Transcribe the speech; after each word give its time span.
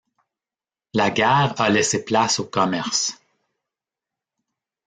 La 0.95 1.11
guerre 1.11 1.53
a 1.61 1.69
laissé 1.69 2.03
place 2.03 2.39
au 2.39 2.45
commerce. 2.45 3.21